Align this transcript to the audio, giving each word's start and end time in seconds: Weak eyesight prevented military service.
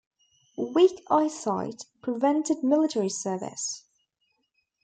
Weak 0.57 0.99
eyesight 1.11 1.85
prevented 2.01 2.63
military 2.63 3.09
service. 3.09 3.83